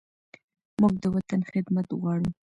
[0.81, 2.29] موږ د وطن خدمت غواړو.